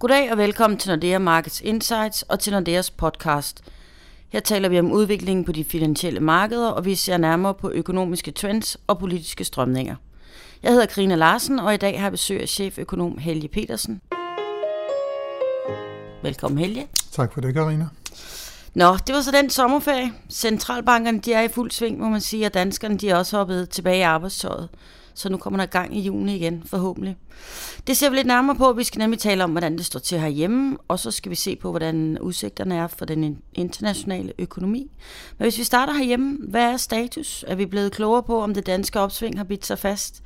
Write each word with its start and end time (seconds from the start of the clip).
Goddag 0.00 0.32
og 0.32 0.38
velkommen 0.38 0.78
til 0.78 0.90
Nordea 0.90 1.18
Markets 1.18 1.60
Insights 1.60 2.22
og 2.22 2.40
til 2.40 2.52
Nordeas 2.52 2.90
podcast. 2.90 3.64
Her 4.28 4.40
taler 4.40 4.68
vi 4.68 4.78
om 4.78 4.92
udviklingen 4.92 5.44
på 5.44 5.52
de 5.52 5.64
finansielle 5.64 6.20
markeder, 6.20 6.68
og 6.68 6.84
vi 6.84 6.94
ser 6.94 7.16
nærmere 7.16 7.54
på 7.54 7.70
økonomiske 7.70 8.30
trends 8.30 8.76
og 8.86 8.98
politiske 8.98 9.44
strømninger. 9.44 9.96
Jeg 10.62 10.72
hedder 10.72 10.86
Karina 10.86 11.14
Larsen, 11.14 11.58
og 11.58 11.74
i 11.74 11.76
dag 11.76 11.98
har 11.98 12.04
jeg 12.04 12.12
besøg 12.12 12.40
af 12.40 12.48
cheføkonom 12.48 13.18
Helge 13.18 13.48
Petersen. 13.48 14.00
Velkommen 16.22 16.58
Helge. 16.58 16.86
Tak 17.12 17.32
for 17.32 17.40
det, 17.40 17.54
Karina. 17.54 17.88
Nå, 18.74 18.96
det 19.06 19.14
var 19.14 19.20
så 19.20 19.30
den 19.30 19.50
sommerferie. 19.50 20.12
Centralbankerne 20.30 21.20
de 21.20 21.32
er 21.32 21.42
i 21.42 21.48
fuld 21.48 21.70
sving, 21.70 21.98
må 21.98 22.08
man 22.08 22.20
sige, 22.20 22.46
og 22.46 22.54
danskerne 22.54 22.98
de 22.98 23.10
er 23.10 23.16
også 23.16 23.36
hoppet 23.36 23.70
tilbage 23.70 23.98
i 23.98 24.02
arbejdstøjet. 24.02 24.68
Så 25.18 25.28
nu 25.28 25.36
kommer 25.36 25.58
der 25.58 25.66
gang 25.66 25.96
i 25.96 26.00
juni 26.00 26.36
igen, 26.36 26.62
forhåbentlig. 26.66 27.16
Det 27.86 27.96
ser 27.96 28.10
vi 28.10 28.16
lidt 28.16 28.26
nærmere 28.26 28.56
på. 28.56 28.72
Vi 28.72 28.84
skal 28.84 28.98
nemlig 28.98 29.18
tale 29.18 29.44
om, 29.44 29.50
hvordan 29.50 29.78
det 29.78 29.86
står 29.86 30.00
til 30.00 30.18
herhjemme, 30.18 30.76
og 30.88 30.98
så 30.98 31.10
skal 31.10 31.30
vi 31.30 31.36
se 31.36 31.56
på, 31.56 31.70
hvordan 31.70 32.18
udsigterne 32.20 32.76
er 32.76 32.86
for 32.86 33.04
den 33.04 33.38
internationale 33.54 34.32
økonomi. 34.38 34.90
Men 35.38 35.44
hvis 35.44 35.58
vi 35.58 35.64
starter 35.64 35.92
herhjemme, 35.92 36.38
hvad 36.48 36.62
er 36.62 36.76
status? 36.76 37.44
Er 37.48 37.54
vi 37.54 37.66
blevet 37.66 37.92
klogere 37.92 38.22
på, 38.22 38.42
om 38.42 38.54
det 38.54 38.66
danske 38.66 39.00
opsving 39.00 39.38
har 39.38 39.44
bidt 39.44 39.66
sig 39.66 39.78
fast? 39.78 40.22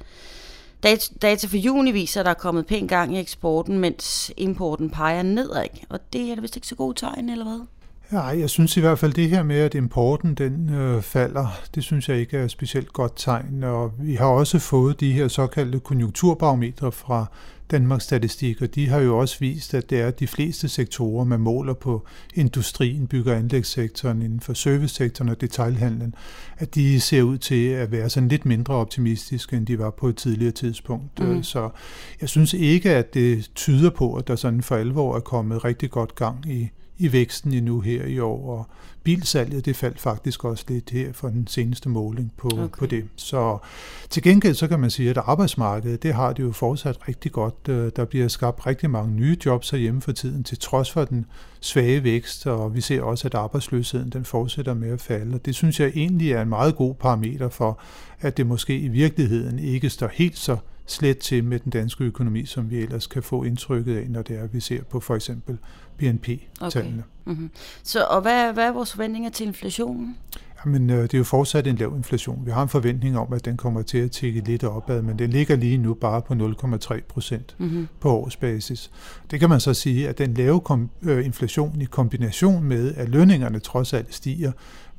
Data 1.23 1.47
for 1.47 1.57
juni 1.57 1.91
viser, 1.91 2.21
at 2.21 2.27
der 2.27 2.31
er 2.31 2.35
kommet 2.35 2.67
pænt 2.67 2.89
gang 2.89 3.17
i 3.17 3.21
eksporten, 3.21 3.79
mens 3.79 4.33
importen 4.37 4.91
peger 4.91 5.23
nedad. 5.23 5.69
Og 5.89 6.13
det 6.13 6.31
er 6.31 6.35
da 6.35 6.41
vist 6.41 6.57
ikke 6.57 6.69
så 6.69 6.75
gode 6.75 6.95
tegn, 6.95 7.29
eller 7.29 7.45
hvad? 7.45 7.61
Nej, 8.13 8.39
jeg 8.41 8.51
synes 8.51 8.77
i 8.77 8.81
hvert 8.81 8.99
fald 8.99 9.13
det 9.13 9.31
her 9.31 9.43
med, 9.43 9.57
at 9.57 9.75
importen 9.75 10.35
den 10.35 10.71
øh, 10.75 11.03
falder, 11.03 11.47
det 11.75 11.85
synes 11.85 12.09
jeg 12.09 12.19
ikke 12.19 12.37
er 12.37 12.45
et 12.45 12.51
specielt 12.51 12.93
godt 12.93 13.13
tegn. 13.17 13.65
Og 13.65 13.93
vi 13.99 14.15
har 14.15 14.27
også 14.27 14.59
fået 14.59 15.01
de 15.01 15.13
her 15.13 15.29
såkaldte 15.29 15.79
konjunkturbarometre 15.79 16.93
fra 16.93 17.27
Danmarks 17.71 18.05
Statistik, 18.05 18.63
og 18.63 18.75
de 18.75 18.89
har 18.89 18.99
jo 18.99 19.19
også 19.19 19.37
vist, 19.41 19.75
at 19.75 19.91
det 19.91 20.01
er 20.01 20.11
de 20.11 20.27
fleste 20.27 20.69
sektorer, 20.69 21.25
man 21.25 21.41
måler 21.41 21.75
på 21.75 22.07
industrien, 22.35 23.07
bygger- 23.07 23.35
anlægssektoren, 23.35 24.23
inden 24.23 24.41
for 24.41 24.53
servicesektoren 24.53 25.29
og 25.29 25.41
detailhandlen, 25.41 26.15
at 26.59 26.75
de 26.75 27.01
ser 27.01 27.23
ud 27.23 27.39
til 27.39 27.69
at 27.69 27.93
være 27.93 28.11
sådan 28.11 28.29
lidt 28.29 28.47
mindre 28.47 28.75
optimistiske, 28.75 29.57
end 29.57 29.67
de 29.67 29.79
var 29.79 29.91
på 29.91 30.09
et 30.09 30.17
tidligere 30.17 30.53
tidspunkt. 30.53 31.21
Mm. 31.21 31.43
Så 31.43 31.71
jeg 32.21 32.29
synes 32.29 32.55
ikke, 32.55 32.91
at 32.91 33.15
det 33.15 33.51
tyder 33.55 33.91
på, 33.91 34.15
at 34.15 34.29
der 34.29 34.37
sådan 34.37 34.63
for 34.63 34.77
alvor 34.77 35.17
er 35.17 35.21
kommet 35.21 35.65
rigtig 35.65 35.91
godt 35.91 36.15
gang 36.15 36.53
i 36.53 36.71
i 37.03 37.13
væksten 37.13 37.53
endnu 37.53 37.81
her 37.81 38.05
i 38.05 38.19
år, 38.19 38.59
og 38.59 38.67
bilsalget 39.05 39.65
det 39.65 39.77
faldt 39.77 40.01
faktisk 40.01 40.45
også 40.45 40.65
lidt 40.69 40.91
her 40.91 41.13
for 41.13 41.29
den 41.29 41.47
seneste 41.47 41.89
måling 41.89 42.33
på, 42.37 42.49
okay. 42.53 42.79
på 42.79 42.87
det. 42.87 43.05
Så 43.17 43.59
til 44.11 44.23
gengæld 44.23 44.55
så 44.55 44.69
kan 44.69 44.81
man 44.81 44.91
sige, 44.91 45.11
at 45.11 45.17
arbejdsmarkedet, 45.17 46.03
det 46.03 46.15
har 46.15 46.33
det 46.33 46.43
jo 46.43 46.53
fortsat 46.53 47.09
rigtig 47.09 47.33
godt. 47.33 47.55
Øh, 47.69 47.93
der 47.97 48.05
bliver 48.05 48.29
skabt 48.29 48.67
rigtig 48.67 48.91
mange 48.91 49.15
nye 49.15 49.37
jobs 49.47 49.71
herhjemme 49.71 50.01
for 50.01 50.13
tiden, 50.13 50.45
til 50.45 50.59
trods 50.59 50.91
for 50.91 51.05
den 51.05 51.27
svage 51.61 52.05
vækst, 52.05 52.47
og 52.47 52.75
vi 52.75 52.81
ser 52.81 53.03
også, 53.03 53.29
at 53.29 53.35
arbejdsløsheden 53.35 54.11
den 54.11 54.25
fortsætter 54.25 54.75
med 54.75 54.91
at 54.91 55.01
falde. 55.01 55.39
Det 55.45 55.55
synes 55.55 55.81
jeg 55.81 55.93
egentlig 55.95 56.33
er 56.33 56.43
en 56.43 56.49
meget 56.49 56.77
god 56.77 56.95
parameter 56.95 57.49
for, 57.49 57.81
at 58.21 58.37
det 58.37 58.47
måske 58.47 58.79
i 58.79 58.89
virkeligheden 58.89 59.59
ikke 59.59 59.91
står 59.91 60.09
helt 60.13 60.39
så 60.39 60.57
slet 60.87 61.19
til 61.19 61.45
med 61.45 61.59
den 61.59 61.71
danske 61.71 62.05
økonomi, 62.05 62.47
som 62.47 62.71
vi 62.71 62.79
ellers 62.79 63.07
kan 63.07 63.23
få 63.23 63.43
indtrykket 63.43 63.97
af, 63.97 64.11
når 64.11 64.23
det 64.23 64.39
er, 64.39 64.43
at 64.43 64.55
vi 64.55 64.61
ser 64.61 64.83
på 64.83 65.01
for 65.01 65.15
eksempel 65.15 65.59
BNP-tallene. 65.97 67.05
Okay. 67.25 67.33
Mm-hmm. 67.33 67.51
Så 67.83 68.05
og 68.05 68.21
hvad, 68.21 68.53
hvad 68.53 68.65
er 68.65 68.73
vores 68.73 68.93
forventninger 68.93 69.31
til 69.31 69.47
inflationen? 69.47 70.17
Jamen, 70.65 70.91
øh, 70.91 71.03
det 71.03 71.15
er 71.15 71.19
jo 71.19 71.25
fortsat 71.25 71.67
en 71.67 71.77
lav 71.77 71.93
inflation. 71.97 72.47
Vi 72.47 72.51
har 72.51 72.63
en 72.63 72.69
forventning 72.69 73.19
om, 73.19 73.33
at 73.33 73.45
den 73.45 73.57
kommer 73.57 73.83
til 73.83 73.99
at 73.99 74.11
tikke 74.11 74.41
lidt 74.41 74.65
opad, 74.65 75.03
men 75.03 75.19
den 75.19 75.31
ligger 75.31 75.57
lige 75.57 75.79
nu 75.79 75.95
bare 75.95 76.23
på 76.23 76.35
0,3 76.35 77.01
procent 77.09 77.57
mm-hmm. 77.59 77.89
på 78.01 78.11
årsbasis. 78.11 78.91
Det 79.31 79.41
kan 79.41 79.49
man 79.49 79.61
så 79.61 79.75
sige, 79.75 80.09
at 80.09 80.19
den 80.19 80.35
lave 80.35 80.61
kom, 80.61 80.91
øh, 81.03 81.27
inflation 81.27 81.81
i 81.81 81.85
kombination 81.85 82.65
med, 82.65 82.95
at 82.95 83.09
lønningerne 83.09 83.59
trods 83.59 83.93
alt 83.93 84.15
stiger, 84.15 84.53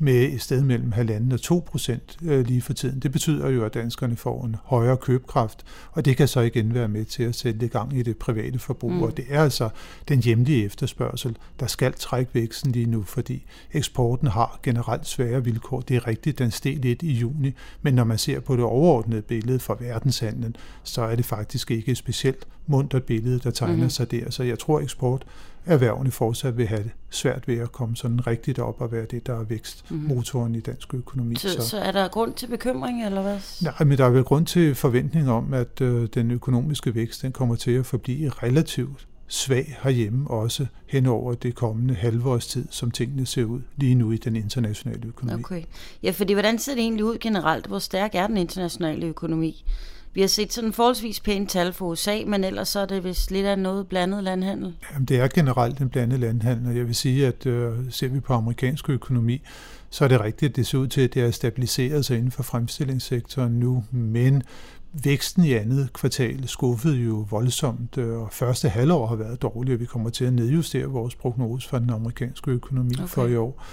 med 0.04 0.34
et 0.34 0.42
sted 0.42 0.62
mellem 0.62 0.94
1,5 0.94 1.34
og 1.34 1.42
2 1.42 1.64
procent 1.68 2.18
øh, 2.24 2.46
lige 2.48 2.62
for 2.62 2.74
tiden. 2.74 3.00
Det 3.00 3.12
betyder 3.12 3.50
jo, 3.50 3.66
at 3.66 3.74
danskerne 3.74 4.16
får 4.16 4.46
en 4.46 4.56
højere 4.64 4.98
købekraft, 4.98 5.66
og 5.92 6.06
det 6.06 6.18
kan 6.18 6.28
så 6.28 6.40
igen 6.40 6.74
være 6.74 6.88
med 6.88 7.06
til 7.06 7.24
at 7.24 7.36
sætte 7.36 7.66
i 7.66 7.70
gang 7.70 7.98
i 7.98 8.04
det 8.04 8.18
private 8.18 8.60
forbrug. 8.60 8.92
Mm. 8.92 9.04
Og 9.04 9.18
det 9.18 9.26
er 9.30 9.44
altså 9.44 9.70
den 10.08 10.24
hjemlige 10.24 10.66
efterspørgsel, 10.66 11.38
der 11.60 11.68
skal 11.68 11.94
trække 11.94 12.34
væksten 12.34 12.72
lige 12.72 12.86
nu, 12.86 13.04
fordi 13.04 13.46
eksporten 13.74 14.28
har 14.28 14.60
generelt 14.64 15.08
svære 15.08 15.44
vilkår. 15.44 15.53
Det 15.88 15.96
er 15.96 16.08
rigtigt, 16.08 16.40
den 16.40 16.52
steg 16.52 16.78
lidt 16.78 17.02
i 17.02 17.12
juni, 17.12 17.54
men 17.82 17.94
når 17.94 18.04
man 18.04 18.18
ser 18.18 18.40
på 18.40 18.56
det 18.56 18.64
overordnede 18.64 19.22
billede 19.22 19.60
for 19.60 19.78
verdenshandlen, 19.80 20.56
så 20.84 21.02
er 21.02 21.16
det 21.16 21.26
faktisk 21.26 21.72
ikke 21.72 21.92
et 21.92 21.98
specielt 21.98 22.48
muntert 22.68 23.04
billede, 23.04 23.40
der 23.40 23.52
tegner 23.52 23.84
mm. 23.84 23.90
sig 23.90 24.12
der. 24.12 24.32
Så 24.32 24.44
jeg 24.44 24.60
tror, 24.60 24.80
eksport 24.80 25.26
erhvervene 25.66 26.12
fortsat 26.12 26.58
vil 26.58 26.68
have 26.68 26.84
det 26.84 26.92
svært 27.10 27.48
ved 27.48 27.58
at 27.58 27.72
komme 27.72 27.96
sådan 27.96 28.28
rigtigt 28.28 28.60
op 28.60 28.82
og 28.82 28.92
være 28.92 29.06
det, 29.12 29.28
der 29.28 29.40
er 29.40 29.44
vækstmotoren 29.44 30.52
mm. 30.52 30.58
i 30.58 30.60
dansk 30.60 30.94
økonomi. 30.94 31.36
Så, 31.36 31.50
så, 31.50 31.70
så 31.70 31.78
er 31.78 31.92
der 31.92 32.08
grund 32.08 32.34
til 32.34 32.48
bekymring, 32.48 33.06
eller 33.06 33.22
hvad? 33.22 33.38
Nej, 33.62 33.84
men 33.86 33.98
der 33.98 34.06
er 34.06 34.10
vel 34.10 34.24
grund 34.24 34.46
til 34.46 34.76
forventning 34.76 35.30
om, 35.30 35.54
at 35.54 35.82
øh, 35.82 36.08
den 36.14 36.32
økonomiske 36.32 36.96
vækst 36.96 37.22
den 37.22 37.32
kommer 37.32 37.56
til 37.56 37.72
at 37.72 37.86
forblive 37.86 38.30
relativt 38.30 39.08
svag 39.34 39.78
herhjemme, 39.84 40.30
også 40.30 40.66
hen 40.88 41.06
over 41.06 41.34
det 41.34 41.56
kommende 41.56 41.94
halvårs 41.94 42.48
tid, 42.48 42.66
som 42.70 42.92
tingene 42.92 43.26
ser 43.26 43.44
ud 43.44 43.62
lige 43.78 43.96
nu 43.96 44.12
i 44.12 44.18
den 44.18 44.36
internationale 44.36 45.08
økonomi. 45.08 45.44
Okay. 45.44 45.64
Ja, 46.04 46.12
fordi 46.12 46.34
hvordan 46.34 46.60
ser 46.60 46.74
det 46.74 46.82
egentlig 46.82 47.06
ud 47.06 47.18
generelt? 47.18 47.68
Hvor 47.68 47.80
stærk 47.80 48.16
er 48.16 48.28
den 48.28 48.38
internationale 48.38 49.06
økonomi? 49.06 49.66
Vi 50.14 50.22
har 50.22 50.28
set 50.28 50.54
sådan 50.54 50.74
forholdsvis 50.74 51.20
pænt 51.20 51.50
tal 51.50 51.74
for 51.74 51.86
USA, 51.86 52.20
men 52.28 52.44
ellers 52.44 52.70
så 52.70 52.80
er 52.80 52.86
det 52.86 53.04
vist 53.04 53.32
lidt 53.32 53.46
af 53.46 53.60
noget 53.60 53.88
blandet 53.88 54.24
landhandel. 54.24 54.76
Jamen, 54.94 55.06
det 55.06 55.20
er 55.20 55.28
generelt 55.28 55.80
en 55.80 55.90
blandet 55.90 56.20
landhandel, 56.20 56.68
og 56.68 56.78
jeg 56.78 56.88
vil 56.88 56.96
sige, 56.96 57.28
at 57.28 57.46
øh, 57.46 57.74
ser 57.90 58.08
vi 58.08 58.20
på 58.20 58.34
amerikansk 58.34 58.90
økonomi, 58.90 59.42
så 59.90 60.04
er 60.04 60.08
det 60.08 60.22
rigtigt, 60.22 60.50
at 60.50 60.56
det 60.56 60.68
ser 60.68 60.78
ud 60.78 60.88
til, 60.88 61.02
at 61.02 61.14
det 61.14 61.24
er 61.24 61.32
stabiliseret 61.32 62.06
sig 62.06 62.18
inden 62.18 62.32
for 62.32 62.44
fremstillingssektoren 62.44 63.52
nu, 63.52 63.84
men 63.92 64.44
væksten 64.94 65.44
i 65.44 65.54
andet 65.54 65.94
kvartal 65.94 66.48
skuffede 66.48 66.96
jo 66.96 67.28
voldsomt, 67.30 67.98
øh, 67.98 68.22
og 68.22 68.30
første 68.32 68.70
halvår 68.70 69.08
har 69.08 69.16
været 69.16 69.42
dårligt, 69.42 69.74
og 69.74 69.80
vi 69.80 69.86
kommer 69.86 70.10
til 70.10 70.26
at 70.26 70.34
nedjustere 70.34 70.86
vores 70.86 71.16
prognose 71.16 71.70
for 71.70 71.80
den 71.80 71.90
amerikanske 71.90 72.52
økonomi 72.52 72.94
okay. 72.94 73.08
for 73.08 73.26
i 73.26 73.36
år 73.36 73.64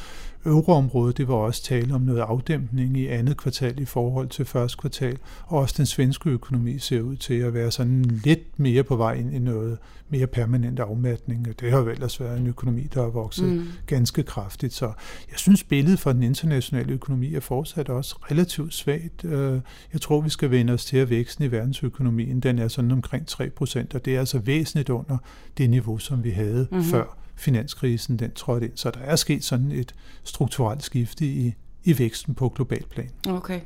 euroområdet, 0.47 1.19
det 1.19 1.29
var 1.29 1.35
også 1.35 1.63
tale 1.63 1.95
om 1.95 2.01
noget 2.01 2.21
afdæmpning 2.21 2.97
i 2.97 3.07
andet 3.07 3.37
kvartal 3.37 3.81
i 3.81 3.85
forhold 3.85 4.29
til 4.29 4.45
første 4.45 4.79
kvartal, 4.81 5.19
og 5.47 5.59
også 5.59 5.75
den 5.79 5.87
svenske 5.87 6.31
økonomi 6.31 6.79
ser 6.79 7.01
ud 7.01 7.17
til 7.17 7.35
at 7.35 7.55
være 7.55 7.71
sådan 7.71 8.05
lidt 8.25 8.59
mere 8.59 8.83
på 8.83 8.97
vej 8.97 9.15
ind 9.15 9.35
i 9.35 9.39
noget 9.39 9.79
mere 10.09 10.27
permanent 10.27 10.81
afmatning. 10.81 11.61
Det 11.61 11.71
har 11.71 11.79
jo 11.79 11.89
ellers 11.89 12.21
været 12.21 12.41
en 12.41 12.47
økonomi, 12.47 12.83
der 12.95 13.03
har 13.03 13.09
vokset 13.09 13.49
mm. 13.49 13.67
ganske 13.87 14.23
kraftigt, 14.23 14.73
så 14.73 14.87
jeg 15.31 15.39
synes 15.39 15.65
billedet 15.65 15.99
for 16.01 16.13
den 16.13 16.23
internationale 16.23 16.93
økonomi 16.93 17.35
er 17.35 17.41
fortsat 17.41 17.89
også 17.89 18.17
relativt 18.31 18.75
svagt. 18.75 19.25
Øh, 19.25 19.61
jeg 19.93 20.01
tror, 20.01 20.21
vi 20.21 20.31
skal 20.31 20.51
vende 20.51 20.73
os 20.73 20.85
til, 20.85 20.97
at 20.97 21.11
væksten 21.11 21.45
i 21.45 21.51
verdensøkonomien, 21.51 22.41
den 22.41 22.59
er 22.59 22.69
sådan 22.69 22.91
omkring 22.91 23.27
3 23.27 23.51
procent, 23.51 23.95
og 23.95 24.05
det 24.05 24.15
er 24.15 24.19
altså 24.19 24.39
væsentligt 24.39 24.89
under 24.89 25.19
det 25.59 25.71
niveau, 25.71 25.99
som 25.99 26.25
vi 26.25 26.31
havde 26.31 26.69
mm-hmm. 26.71 26.85
før 26.85 27.17
finanskrisen 27.41 28.19
den 28.19 28.33
trådte 28.33 28.67
ind. 28.67 28.77
Så 28.77 28.91
der 28.91 29.01
er 29.01 29.17
sket 29.17 29.45
sådan 29.45 29.73
et 29.73 29.95
strukturelt 30.25 30.83
skifte 30.83 31.25
i, 31.27 31.55
i 31.85 31.99
væksten 31.99 32.35
på 32.35 32.49
global 32.49 32.85
plan. 32.91 33.11
Okay. 33.29 33.61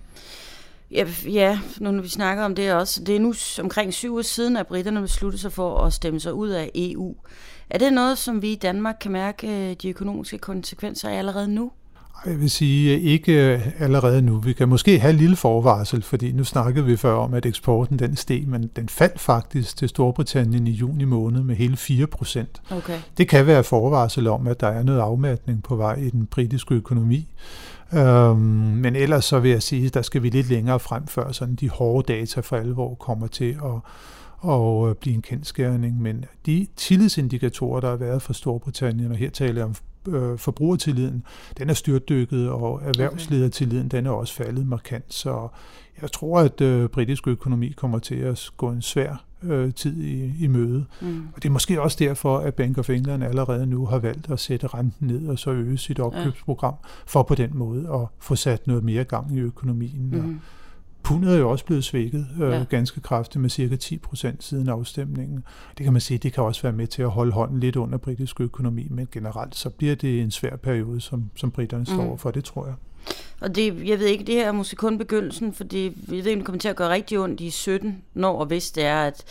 Ja, 0.91 1.07
ja, 1.27 1.59
nu 1.81 1.91
når 1.91 2.03
vi 2.03 2.09
snakker 2.09 2.45
om 2.45 2.55
det 2.55 2.73
også, 2.73 3.05
det 3.05 3.17
er 3.17 3.21
nu 3.21 3.35
omkring 3.61 3.95
syv 3.95 4.17
år 4.17 4.23
siden, 4.23 4.57
at 4.57 4.67
britterne 4.67 5.01
besluttede 5.01 5.41
sig 5.41 5.53
for 5.53 5.79
at 5.79 5.93
stemme 5.93 6.21
sig 6.21 6.35
ud 6.35 6.49
af 6.49 6.71
EU. 6.75 7.17
Er 7.71 7.79
det 7.79 7.93
noget, 7.93 8.19
som 8.19 8.43
vi 8.43 8.53
i 8.53 8.57
Danmark 8.57 8.97
kan 9.01 9.13
mærke 9.13 9.71
øh, 9.71 9.77
de 9.83 9.89
økonomiske 9.89 10.39
konsekvenser 10.39 11.09
af 11.09 11.19
allerede 11.19 11.49
nu? 11.49 11.73
Jeg 12.27 12.41
vil 12.41 12.51
sige, 12.51 13.01
ikke 13.01 13.33
allerede 13.79 14.23
nu. 14.23 14.39
Vi 14.39 14.53
kan 14.53 14.69
måske 14.69 14.99
have 14.99 15.11
en 15.11 15.17
lille 15.17 15.37
forvarsel, 15.37 16.03
fordi 16.03 16.33
nu 16.33 16.45
snakkede 16.45 16.87
vi 16.87 16.97
før 16.97 17.15
om, 17.15 17.35
at 17.35 17.47
eksporten 17.47 17.99
den 17.99 18.17
steg, 18.17 18.49
men 18.49 18.71
den 18.77 18.89
faldt 18.89 19.21
faktisk 19.21 19.77
til 19.77 19.89
Storbritannien 19.89 20.67
i 20.67 20.71
juni 20.71 21.05
måned 21.05 21.43
med 21.43 21.57
hele 21.57 21.77
4 21.77 22.07
procent. 22.07 22.63
Okay. 22.71 22.99
Det 23.19 23.29
kan 23.29 23.47
være 23.47 23.65
forvarsel 23.65 24.27
om, 24.27 24.47
at 24.47 24.61
der 24.61 24.69
er 24.69 24.83
noget 24.83 25.01
afmatning 25.01 25.63
på 25.63 25.77
vej 25.77 25.95
i 25.95 26.11
den 26.11 26.27
britiske 26.27 26.75
økonomi. 26.75 27.29
Øhm, 27.95 28.37
men 28.37 28.97
ellers 28.97 29.25
så 29.25 29.39
vil 29.39 29.51
jeg 29.51 29.63
sige, 29.63 29.87
at 29.87 29.95
der 29.95 30.03
skal 30.03 30.23
vi 30.23 30.29
lidt 30.29 30.49
længere 30.49 30.81
frem, 30.81 31.07
før 31.07 31.33
sådan 31.33 31.55
de 31.55 31.69
hårde 31.69 32.13
data 32.13 32.41
for 32.41 32.57
alvor 32.57 32.95
kommer 32.95 33.27
til 33.27 33.51
at 33.51 33.81
og 34.45 34.89
øh, 34.89 34.95
blive 34.95 35.15
en 35.15 35.23
kendskærning. 35.23 36.03
Men 36.03 36.25
de 36.47 36.67
tillidsindikatorer, 36.77 37.81
der 37.81 37.89
har 37.89 37.97
været 37.97 38.23
fra 38.23 38.35
Storbritannien, 38.35 39.11
og 39.11 39.17
her 39.17 39.31
taler 39.31 39.55
jeg 39.55 39.65
om 39.65 39.75
øh, 40.09 40.39
forbrugertilliden, 40.39 41.25
den 41.59 41.71
er 41.71 41.75
styrtdykket, 41.75 42.51
og 42.51 42.81
erhvervsledertilliden, 42.85 43.89
den 43.89 44.07
er 44.07 44.11
også 44.11 44.35
faldet 44.35 44.67
markant. 44.67 45.15
Så 45.15 45.49
jeg 46.03 46.13
tror, 46.13 46.41
at 46.41 46.61
øh, 46.61 46.89
britisk 46.89 47.29
økonomi 47.29 47.69
kommer 47.69 47.99
til 47.99 48.15
at 48.15 48.51
gå 48.57 48.71
en 48.71 48.83
svær 48.83 49.25
øh, 49.43 49.75
tid 49.75 50.03
i, 50.03 50.45
i 50.45 50.47
møde. 50.47 50.85
Mm. 51.01 51.29
Og 51.35 51.43
det 51.43 51.49
er 51.49 51.53
måske 51.53 51.83
også 51.83 51.97
derfor, 52.01 52.39
at 52.39 52.55
Bank 52.55 52.79
of 52.79 52.91
England 52.91 53.25
allerede 53.25 53.67
nu 53.67 53.87
har 53.87 53.99
valgt 53.99 54.31
at 54.31 54.41
sætte 54.41 54.67
renten 54.67 55.07
ned 55.07 55.29
og 55.29 55.39
så 55.39 55.51
øge 55.51 55.79
sit 55.79 56.01
opkøbsprogram, 56.01 56.75
ja. 56.83 56.89
for 57.07 57.23
på 57.23 57.35
den 57.35 57.51
måde 57.55 57.89
at 57.95 58.09
få 58.19 58.37
sat 58.37 58.67
noget 58.67 58.85
mere 58.85 59.05
gang 59.05 59.37
i 59.37 59.41
økonomien. 59.41 60.11
Mm. 60.13 60.19
Og 60.19 60.25
pundet 61.05 61.35
er 61.35 61.39
jo 61.39 61.51
også 61.51 61.65
blevet 61.65 61.85
svækket 61.85 62.27
øh, 62.43 62.51
ja. 62.51 62.65
ganske 62.71 63.01
kraftigt 63.01 63.43
med 63.43 63.51
cirka 63.51 63.77
10 63.77 63.99
procent 63.99 64.45
siden 64.45 64.69
afstemningen. 64.69 65.45
Det 65.79 65.85
kan 65.85 65.93
man 65.93 66.01
sige, 66.01 66.19
det 66.19 66.33
kan 66.33 66.45
også 66.45 66.63
være 66.63 66.73
med 66.73 66.87
til 66.87 67.03
at 67.03 67.11
holde 67.11 67.33
hånden 67.33 67.61
lidt 67.61 67.77
under 67.77 67.99
britisk 67.99 68.41
økonomi, 68.41 68.87
men 68.91 69.09
generelt 69.13 69.57
så 69.57 69.71
bliver 69.71 69.95
det 69.95 70.21
en 70.21 70.31
svær 70.31 70.57
periode, 70.57 71.01
som, 71.01 71.31
som 71.37 71.51
britterne 71.51 71.87
står 71.87 72.13
mm. 72.13 72.19
for, 72.19 72.31
det 72.31 72.45
tror 72.45 72.67
jeg. 72.67 72.75
Og 73.41 73.55
det, 73.55 73.89
jeg 73.89 73.99
ved 73.99 74.07
ikke, 74.07 74.25
det 74.25 74.35
her 74.35 74.49
er 74.49 74.53
måske 74.53 74.77
kun 74.77 74.99
begyndelsen, 74.99 75.53
fordi 75.53 75.93
vi 76.09 76.25
ved, 76.25 76.37
det 76.37 76.45
kommer 76.45 76.61
til 76.61 76.69
at 76.69 76.77
gøre 76.77 76.91
rigtig 76.91 77.19
ondt 77.19 77.41
i 77.41 77.51
17, 77.51 78.03
når 78.15 78.39
og 78.39 78.47
hvis 78.47 78.71
det 78.71 78.85
er, 78.85 79.03
at 79.03 79.25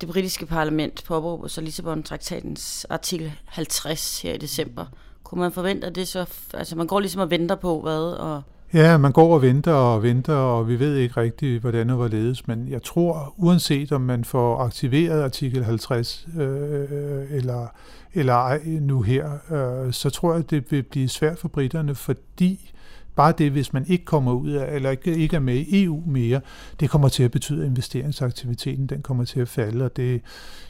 det 0.00 0.08
britiske 0.08 0.46
parlament 0.46 1.04
påberåber 1.06 1.48
så 1.48 1.60
Lissabon-traktatens 1.60 2.84
artikel 2.90 3.32
50 3.44 4.22
her 4.22 4.34
i 4.34 4.38
december. 4.38 4.86
Kunne 5.24 5.40
man 5.40 5.52
forvente, 5.52 5.86
at 5.86 5.94
det 5.94 6.08
så... 6.08 6.26
Altså, 6.54 6.76
man 6.76 6.86
går 6.86 7.00
ligesom 7.00 7.20
og 7.20 7.30
venter 7.30 7.54
på, 7.54 7.80
hvad... 7.80 8.12
Og 8.12 8.42
Ja, 8.74 8.98
man 8.98 9.12
går 9.12 9.34
og 9.34 9.42
venter 9.42 9.72
og 9.72 10.02
venter, 10.02 10.34
og 10.34 10.68
vi 10.68 10.78
ved 10.78 10.96
ikke 10.96 11.20
rigtigt, 11.20 11.60
hvordan 11.60 11.88
det 11.88 11.98
var 11.98 12.08
ledes, 12.08 12.46
men 12.46 12.68
jeg 12.68 12.82
tror, 12.82 13.34
uanset 13.36 13.92
om 13.92 14.00
man 14.00 14.24
får 14.24 14.58
aktiveret 14.58 15.22
artikel 15.22 15.64
50 15.64 16.28
øh, 16.38 16.88
eller, 17.30 17.66
eller 18.14 18.34
ej 18.34 18.60
nu 18.64 19.02
her, 19.02 19.30
øh, 19.50 19.92
så 19.92 20.10
tror 20.10 20.34
jeg, 20.34 20.50
det 20.50 20.72
vil 20.72 20.82
blive 20.82 21.08
svært 21.08 21.38
for 21.38 21.48
britterne, 21.48 21.94
fordi 21.94 22.72
Bare 23.16 23.32
det, 23.38 23.50
hvis 23.50 23.72
man 23.72 23.84
ikke 23.88 24.04
kommer 24.04 24.32
ud 24.32 24.50
af, 24.50 24.74
eller 24.74 24.90
ikke, 24.90 25.36
er 25.36 25.40
med 25.40 25.54
i 25.54 25.84
EU 25.84 26.02
mere, 26.06 26.40
det 26.80 26.90
kommer 26.90 27.08
til 27.08 27.22
at 27.22 27.30
betyde, 27.30 27.62
at 27.62 27.66
investeringsaktiviteten 27.66 28.86
den 28.86 29.02
kommer 29.02 29.24
til 29.24 29.40
at 29.40 29.48
falde, 29.48 29.84
og 29.84 29.96
det, 29.96 30.22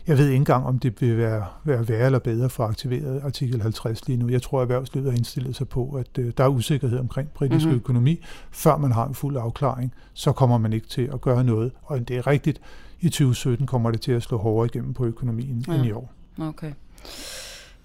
jeg 0.06 0.18
ved 0.18 0.26
ikke 0.26 0.36
engang, 0.36 0.66
om 0.66 0.78
det 0.78 1.00
vil 1.00 1.18
være, 1.18 1.44
være 1.64 1.88
værre 1.88 2.06
eller 2.06 2.18
bedre 2.18 2.50
for 2.50 2.64
aktiveret 2.64 3.20
artikel 3.24 3.62
50 3.62 4.06
lige 4.06 4.16
nu. 4.16 4.28
Jeg 4.28 4.42
tror, 4.42 4.58
at 4.58 4.62
erhvervslivet 4.62 5.10
har 5.10 5.18
indstillet 5.18 5.56
sig 5.56 5.68
på, 5.68 5.90
at 5.90 6.18
uh, 6.18 6.24
der 6.36 6.44
er 6.44 6.48
usikkerhed 6.48 6.98
omkring 6.98 7.28
britisk 7.28 7.64
mm-hmm. 7.64 7.80
økonomi. 7.80 8.20
Før 8.50 8.76
man 8.76 8.92
har 8.92 9.06
en 9.06 9.14
fuld 9.14 9.36
afklaring, 9.36 9.92
så 10.14 10.32
kommer 10.32 10.58
man 10.58 10.72
ikke 10.72 10.88
til 10.88 11.10
at 11.12 11.20
gøre 11.20 11.44
noget. 11.44 11.72
Og 11.82 12.08
det 12.08 12.16
er 12.16 12.26
rigtigt, 12.26 12.60
i 13.00 13.08
2017 13.08 13.66
kommer 13.66 13.90
det 13.90 14.00
til 14.00 14.12
at 14.12 14.22
slå 14.22 14.38
hårdere 14.38 14.66
igennem 14.66 14.94
på 14.94 15.06
økonomien 15.06 15.64
ja. 15.68 15.74
end 15.74 15.86
i 15.86 15.92
år. 15.92 16.12
Okay. 16.38 16.72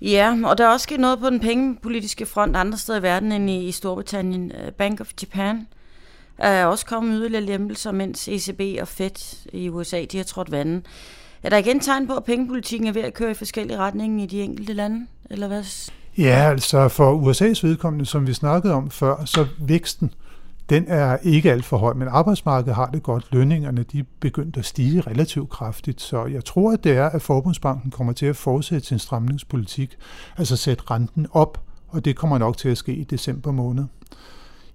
Ja, 0.02 0.38
og 0.44 0.58
der 0.58 0.66
er 0.66 0.70
også 0.70 0.84
sket 0.84 1.00
noget 1.00 1.20
på 1.20 1.30
den 1.30 1.40
pengepolitiske 1.40 2.26
front 2.26 2.56
andre 2.56 2.78
steder 2.78 3.00
i 3.00 3.04
verden 3.04 3.32
end 3.32 3.50
i, 3.50 3.68
i 3.68 3.72
Storbritannien. 3.72 4.52
Øh, 4.52 4.72
Bank 4.72 5.02
of 5.02 5.12
Japan 5.22 5.68
er 6.38 6.66
også 6.66 6.86
kommet 6.86 7.18
yderligere 7.20 7.44
lempelser, 7.44 7.92
mens 7.92 8.28
ECB 8.28 8.62
og 8.82 8.88
Fed 8.88 9.46
i 9.54 9.70
USA 9.70 10.06
de 10.12 10.18
har 10.18 10.24
trådt 10.24 10.52
vandet. 10.52 10.86
Er 11.44 11.50
der 11.50 11.58
igen 11.58 11.80
tegn 11.80 12.08
på, 12.08 12.14
at 12.14 12.24
pengepolitikken 12.24 12.88
er 12.88 12.92
ved 12.92 13.02
at 13.02 13.14
køre 13.14 13.32
i 13.32 13.34
forskellige 13.34 13.78
retninger 13.78 14.24
i 14.24 14.28
de 14.28 14.42
enkelte 14.42 14.74
lande? 14.74 15.08
Eller 15.30 15.48
hvad? 15.48 15.64
Ja, 16.18 16.50
altså 16.50 16.88
for 16.88 17.22
USA's 17.22 17.68
vedkommende, 17.68 18.06
som 18.06 18.28
vi 18.28 18.34
snakkede 18.34 18.74
om 18.74 18.92
før, 18.92 19.26
så 19.26 19.48
væksten 19.60 20.12
den 20.70 20.86
er 20.88 21.18
ikke 21.24 21.52
alt 21.52 21.66
for 21.66 21.78
høj, 21.78 21.94
men 21.94 22.08
arbejdsmarkedet 22.08 22.76
har 22.76 22.86
det 22.86 23.04
godt. 23.04 23.28
Lønningerne 23.32 23.84
de 23.84 24.00
er 24.00 24.04
begyndt 24.20 24.58
at 24.58 24.66
stige 24.66 25.02
relativt 25.02 25.50
kraftigt, 25.50 26.02
så 26.02 26.26
jeg 26.26 26.46
tror, 26.46 26.72
at 26.74 26.84
det 26.84 26.98
er, 26.98 27.10
at 27.10 27.22
Forbundsbanken 27.22 27.92
kommer 27.92 28.14
til 28.14 28.26
at 28.26 28.36
fortsætte 28.36 28.88
sin 28.88 29.00
stramningspolitik, 29.00 29.98
altså 30.38 30.56
sætte 30.56 30.84
renten 30.92 31.28
op, 31.32 31.62
og 31.88 32.06
det 32.06 32.16
kommer 32.16 32.38
nok 32.38 32.58
til 32.58 32.70
at 32.70 32.78
ske 32.78 32.94
i 32.94 33.04
december 33.04 33.52
måned. 33.52 33.86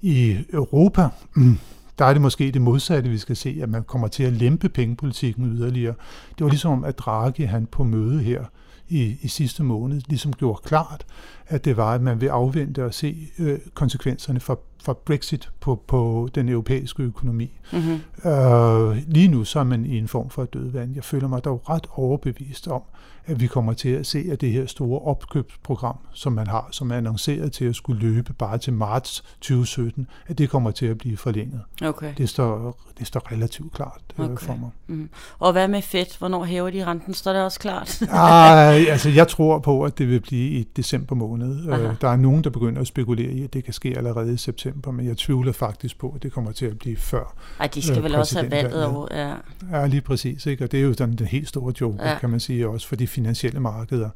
I 0.00 0.38
Europa, 0.52 1.08
mm, 1.34 1.58
der 1.98 2.04
er 2.04 2.12
det 2.12 2.22
måske 2.22 2.50
det 2.50 2.62
modsatte, 2.62 3.10
vi 3.10 3.18
skal 3.18 3.36
se, 3.36 3.58
at 3.62 3.68
man 3.68 3.82
kommer 3.82 4.08
til 4.08 4.22
at 4.22 4.32
lempe 4.32 4.68
pengepolitikken 4.68 5.46
yderligere. 5.46 5.94
Det 6.38 6.44
var 6.44 6.50
ligesom, 6.50 6.84
at 6.84 6.98
Draghi 6.98 7.44
han 7.44 7.66
på 7.66 7.84
møde 7.84 8.22
her 8.22 8.44
i, 8.88 9.16
i 9.22 9.28
sidste 9.28 9.62
måned 9.62 10.00
ligesom 10.08 10.32
gjorde 10.32 10.60
klart, 10.64 11.04
at 11.50 11.64
det 11.64 11.76
var, 11.76 11.94
at 11.94 12.02
man 12.02 12.20
vil 12.20 12.26
afvente 12.26 12.84
og 12.84 12.94
se 12.94 13.28
øh, 13.38 13.58
konsekvenserne 13.74 14.40
for 14.40 14.60
for 14.82 14.92
Brexit 14.92 15.50
på, 15.60 15.82
på 15.86 16.28
den 16.34 16.48
europæiske 16.48 17.02
økonomi. 17.02 17.60
Mm-hmm. 17.72 18.30
Øh, 18.30 18.96
lige 19.06 19.28
nu 19.28 19.44
så 19.44 19.60
er 19.60 19.64
man 19.64 19.86
i 19.86 19.98
en 19.98 20.08
form 20.08 20.30
for 20.30 20.44
dødvand. 20.44 20.94
Jeg 20.94 21.04
føler 21.04 21.28
mig 21.28 21.44
dog 21.44 21.62
ret 21.68 21.86
overbevist 21.90 22.68
om, 22.68 22.82
at 23.26 23.40
vi 23.40 23.46
kommer 23.46 23.72
til 23.72 23.88
at 23.88 24.06
se, 24.06 24.24
at 24.32 24.40
det 24.40 24.52
her 24.52 24.66
store 24.66 25.00
opkøbsprogram, 25.00 25.96
som 26.12 26.32
man 26.32 26.46
har, 26.46 26.68
som 26.70 26.90
er 26.90 26.96
annonceret 26.96 27.52
til 27.52 27.64
at 27.64 27.76
skulle 27.76 28.00
løbe 28.00 28.32
bare 28.32 28.58
til 28.58 28.72
marts 28.72 29.24
2017, 29.40 30.06
at 30.26 30.38
det 30.38 30.50
kommer 30.50 30.70
til 30.70 30.86
at 30.86 30.98
blive 30.98 31.16
forlænget. 31.16 31.60
Okay. 31.82 32.14
Det, 32.18 32.28
står, 32.28 32.78
det 32.98 33.06
står 33.06 33.32
relativt 33.32 33.72
klart 33.72 34.00
øh, 34.18 34.24
okay. 34.24 34.46
for 34.46 34.54
mig. 34.54 34.70
Mm. 34.86 35.08
Og 35.38 35.52
hvad 35.52 35.68
med 35.68 35.82
Fed? 35.82 36.18
Hvornår 36.18 36.44
hæver 36.44 36.70
de 36.70 36.84
renten? 36.84 37.14
Står 37.14 37.32
det 37.32 37.42
også 37.42 37.60
klart? 37.60 38.02
Ej, 38.02 38.84
altså 38.88 39.08
jeg 39.08 39.28
tror 39.28 39.58
på, 39.58 39.84
at 39.84 39.98
det 39.98 40.08
vil 40.08 40.20
blive 40.20 40.50
i 40.50 40.68
december 40.76 41.14
måned. 41.14 41.39
Aha. 41.46 41.82
Øh, 41.82 41.94
der 42.00 42.08
er 42.08 42.16
nogen, 42.16 42.44
der 42.44 42.50
begynder 42.50 42.80
at 42.80 42.86
spekulere 42.86 43.32
i, 43.32 43.44
at 43.44 43.52
det 43.52 43.64
kan 43.64 43.72
ske 43.72 43.94
allerede 43.96 44.34
i 44.34 44.36
september, 44.36 44.90
men 44.90 45.06
jeg 45.06 45.16
tvivler 45.16 45.52
faktisk 45.52 45.98
på, 45.98 46.12
at 46.16 46.22
det 46.22 46.32
kommer 46.32 46.52
til 46.52 46.66
at 46.66 46.78
blive 46.78 46.96
før. 46.96 47.34
Ej, 47.60 47.66
de 47.66 47.82
skal 47.82 47.98
øh, 47.98 48.04
vel 48.04 48.14
også 48.14 48.38
have 48.38 48.50
valget 48.50 48.84
over, 48.84 49.06
ja. 49.10 49.34
Ja, 49.72 49.86
lige 49.86 50.00
præcis. 50.00 50.46
Ikke? 50.46 50.64
Og 50.64 50.72
det 50.72 50.80
er 50.80 50.84
jo 50.84 50.92
den, 50.92 51.18
den 51.18 51.26
helt 51.26 51.48
store 51.48 51.72
joke, 51.80 52.02
ja. 52.02 52.18
kan 52.18 52.30
man 52.30 52.40
sige, 52.40 52.68
også 52.68 52.88
for 52.88 52.96
de 52.96 53.06
finansielle 53.06 53.60
markeder, 53.60 54.10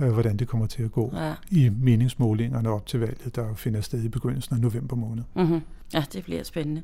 øh, 0.00 0.08
hvordan 0.08 0.36
det 0.36 0.48
kommer 0.48 0.66
til 0.66 0.82
at 0.82 0.92
gå 0.92 1.12
ja. 1.16 1.32
i 1.50 1.70
meningsmålingerne 1.80 2.70
op 2.70 2.86
til 2.86 3.00
valget, 3.00 3.36
der 3.36 3.54
finder 3.54 3.80
sted 3.80 4.02
i 4.02 4.08
begyndelsen 4.08 4.54
af 4.54 4.60
november 4.60 4.96
måned. 4.96 5.22
Mm-hmm. 5.36 5.60
Ja, 5.94 6.04
det 6.12 6.24
bliver 6.24 6.42
spændende. 6.42 6.82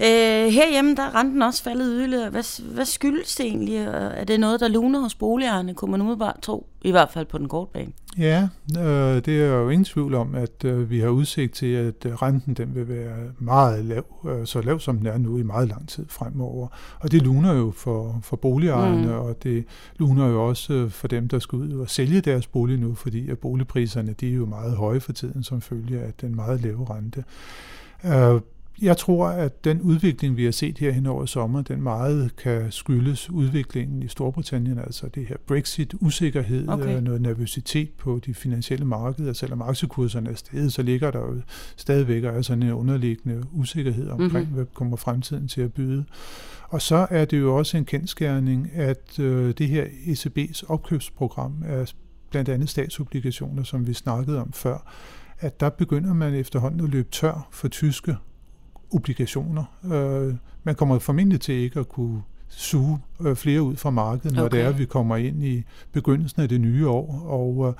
Øh, 0.00 0.52
herhjemme, 0.52 0.94
der 0.94 1.02
er 1.02 1.14
renten 1.14 1.42
også 1.42 1.62
faldet 1.62 1.86
yderligere. 1.86 2.30
Hvad, 2.30 2.74
hvad 2.74 2.84
skyldes 2.84 3.36
det 3.36 3.46
egentlig? 3.46 3.76
Er 3.76 4.24
det 4.24 4.40
noget, 4.40 4.60
der 4.60 4.68
luner 4.68 5.00
hos 5.00 5.14
boligejerne, 5.14 5.74
kunne 5.74 5.90
man 5.90 6.00
umiddelbart 6.00 6.40
tro? 6.42 6.66
I 6.82 6.90
hvert 6.90 7.10
fald 7.10 7.26
på 7.26 7.38
den 7.38 7.48
korte 7.48 7.70
bane. 7.72 7.92
Ja, 8.18 8.48
øh, 8.78 9.16
det 9.16 9.28
er 9.28 9.46
jo 9.46 9.68
ingen 9.68 9.84
tvivl 9.84 10.14
om, 10.14 10.34
at 10.34 10.64
øh, 10.64 10.90
vi 10.90 11.00
har 11.00 11.08
udsigt 11.08 11.54
til, 11.54 11.72
at 11.72 12.06
øh, 12.06 12.12
renten 12.12 12.54
den 12.54 12.74
vil 12.74 12.88
være 12.88 13.16
meget 13.38 13.84
lav, 13.84 14.04
øh, 14.28 14.46
så 14.46 14.60
lav 14.60 14.80
som 14.80 14.98
den 14.98 15.06
er 15.06 15.18
nu 15.18 15.38
i 15.38 15.42
meget 15.42 15.68
lang 15.68 15.88
tid 15.88 16.06
fremover. 16.08 16.68
Og 17.00 17.12
det 17.12 17.22
luner 17.22 17.52
jo 17.52 17.72
for, 17.76 18.20
for 18.22 18.36
boligejerne, 18.36 19.06
mm. 19.06 19.12
og 19.12 19.42
det 19.42 19.64
luner 19.96 20.26
jo 20.26 20.48
også 20.48 20.72
øh, 20.72 20.90
for 20.90 21.08
dem, 21.08 21.28
der 21.28 21.38
skal 21.38 21.56
ud 21.56 21.72
og 21.72 21.90
sælge 21.90 22.20
deres 22.20 22.46
bolig 22.46 22.78
nu, 22.78 22.94
fordi 22.94 23.30
at 23.30 23.38
boligpriserne 23.38 24.12
de 24.12 24.30
er 24.30 24.34
jo 24.34 24.46
meget 24.46 24.76
høje 24.76 25.00
for 25.00 25.12
tiden, 25.12 25.42
som 25.42 25.60
følge 25.60 26.00
af 26.00 26.12
den 26.20 26.36
meget 26.36 26.60
lave 26.60 26.86
rente. 26.90 27.24
Øh, 28.04 28.40
jeg 28.82 28.96
tror, 28.96 29.26
at 29.28 29.64
den 29.64 29.80
udvikling, 29.80 30.36
vi 30.36 30.44
har 30.44 30.50
set 30.50 30.78
her 30.78 30.92
hen 30.92 31.06
over 31.06 31.26
sommer, 31.26 31.62
den 31.62 31.82
meget 31.82 32.36
kan 32.36 32.72
skyldes 32.72 33.30
udviklingen 33.30 34.02
i 34.02 34.08
Storbritannien, 34.08 34.78
altså 34.78 35.08
det 35.08 35.26
her 35.26 35.36
Brexit, 35.46 35.94
usikkerhed, 36.00 36.68
okay. 36.68 36.96
Øh, 36.96 37.02
noget 37.02 37.20
nervøsitet 37.20 37.90
på 37.90 38.20
de 38.26 38.34
finansielle 38.34 38.86
markeder. 38.86 39.32
Selvom 39.32 39.62
aktiekurserne 39.62 40.30
er 40.30 40.34
steget, 40.34 40.72
så 40.72 40.82
ligger 40.82 41.10
der 41.10 41.18
jo 41.18 41.40
stadigvæk 41.76 42.44
sådan 42.44 42.62
en 42.62 42.72
underliggende 42.72 43.42
usikkerhed 43.52 44.08
omkring, 44.08 44.32
mm-hmm. 44.32 44.54
hvad 44.54 44.66
kommer 44.74 44.96
fremtiden 44.96 45.48
til 45.48 45.60
at 45.60 45.72
byde. 45.72 46.04
Og 46.68 46.82
så 46.82 47.06
er 47.10 47.24
det 47.24 47.38
jo 47.38 47.56
også 47.56 47.76
en 47.76 47.84
kendskærning, 47.84 48.70
at 48.74 49.18
øh, 49.18 49.54
det 49.58 49.68
her 49.68 49.84
ECB's 49.84 50.62
opkøbsprogram 50.68 51.62
er 51.66 51.92
blandt 52.30 52.48
andet 52.48 52.68
statsobligationer, 52.68 53.62
som 53.62 53.86
vi 53.86 53.92
snakkede 53.92 54.40
om 54.40 54.52
før, 54.52 54.92
at 55.40 55.60
der 55.60 55.68
begynder 55.68 56.14
man 56.14 56.34
efterhånden 56.34 56.80
at 56.80 56.90
løbe 56.90 57.08
tør 57.10 57.48
for 57.50 57.68
tyske 57.68 58.16
obligationer. 58.90 59.64
Øh, 59.84 60.34
man 60.64 60.74
kommer 60.74 60.98
formentlig 60.98 61.40
til 61.40 61.54
ikke 61.54 61.80
at 61.80 61.88
kunne 61.88 62.22
suge 62.48 62.98
øh, 63.20 63.36
flere 63.36 63.62
ud 63.62 63.76
fra 63.76 63.90
markedet, 63.90 64.36
når 64.36 64.44
okay. 64.44 64.56
det 64.56 64.64
er, 64.64 64.68
at 64.68 64.78
vi 64.78 64.84
kommer 64.84 65.16
ind 65.16 65.44
i 65.44 65.62
begyndelsen 65.92 66.42
af 66.42 66.48
det 66.48 66.60
nye 66.60 66.88
år. 66.88 67.22
Og 67.26 67.68
øh, 67.68 67.74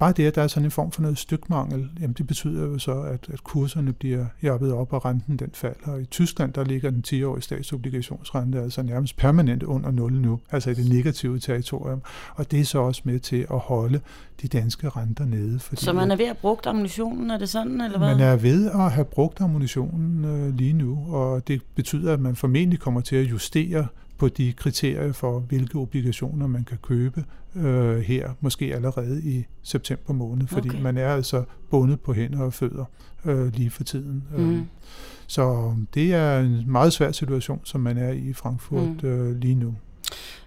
bare 0.00 0.12
det, 0.12 0.26
at 0.26 0.34
der 0.34 0.42
er 0.42 0.46
sådan 0.46 0.64
en 0.64 0.70
form 0.70 0.90
for 0.90 1.02
noget 1.02 1.18
stykmangel, 1.18 1.90
jamen 2.00 2.14
det 2.18 2.26
betyder 2.26 2.66
jo 2.66 2.78
så, 2.78 3.00
at, 3.00 3.28
at 3.32 3.44
kurserne 3.44 3.92
bliver 3.92 4.26
jappet 4.42 4.72
op, 4.72 4.92
og 4.92 5.04
renten 5.04 5.36
den 5.36 5.50
falder. 5.54 5.92
Og 5.92 6.00
i 6.00 6.04
Tyskland, 6.04 6.52
der 6.52 6.64
ligger 6.64 6.90
den 6.90 7.04
10-årige 7.06 7.42
statsobligationsrente 7.42 8.60
altså 8.60 8.82
nærmest 8.82 9.16
permanent 9.16 9.62
under 9.62 9.90
0 9.90 10.12
nu, 10.12 10.40
altså 10.50 10.70
i 10.70 10.74
det 10.74 10.88
negative 10.88 11.38
territorium. 11.38 12.02
Og 12.34 12.50
det 12.50 12.60
er 12.60 12.64
så 12.64 12.78
også 12.78 13.02
med 13.04 13.20
til 13.20 13.46
at 13.50 13.58
holde 13.58 14.00
de 14.42 14.48
danske 14.48 14.88
renter 14.88 15.24
nede. 15.24 15.58
Fordi 15.58 15.84
så 15.84 15.92
man 15.92 16.10
er 16.10 16.16
ved 16.16 16.26
at 16.26 16.36
bruge 16.36 16.58
ammunitionen, 16.66 17.30
er 17.30 17.38
det 17.38 17.48
sådan, 17.48 17.80
eller 17.80 17.98
hvad? 17.98 18.08
Man 18.08 18.20
er 18.20 18.36
ved 18.36 18.70
at 18.70 18.92
have 18.92 19.04
brugt 19.04 19.40
ammunitionen 19.40 20.24
øh, 20.24 20.54
lige 20.54 20.72
nu, 20.72 21.06
og 21.08 21.48
det 21.48 21.62
betyder, 21.74 22.12
at 22.12 22.20
man 22.20 22.36
formentlig 22.36 22.78
kommer 22.80 23.00
til 23.00 23.16
at 23.16 23.30
justere 23.30 23.86
på 24.20 24.28
de 24.28 24.52
kriterier 24.52 25.12
for, 25.12 25.40
hvilke 25.40 25.78
obligationer 25.78 26.46
man 26.46 26.64
kan 26.64 26.78
købe 26.82 27.24
øh, 27.56 27.98
her, 27.98 28.30
måske 28.40 28.74
allerede 28.74 29.22
i 29.22 29.44
september 29.62 30.12
måned, 30.12 30.46
fordi 30.46 30.68
okay. 30.68 30.82
man 30.82 30.98
er 30.98 31.08
altså 31.08 31.44
bundet 31.70 32.00
på 32.00 32.12
hænder 32.12 32.40
og 32.42 32.52
fødder 32.52 32.84
øh, 33.24 33.54
lige 33.54 33.70
for 33.70 33.84
tiden. 33.84 34.24
Mm. 34.36 34.66
Så 35.26 35.74
det 35.94 36.14
er 36.14 36.40
en 36.40 36.70
meget 36.70 36.92
svær 36.92 37.12
situation, 37.12 37.60
som 37.64 37.80
man 37.80 37.98
er 37.98 38.10
i 38.12 38.32
Frankfurt 38.32 39.02
mm. 39.02 39.08
øh, 39.08 39.36
lige 39.36 39.54
nu. 39.54 39.74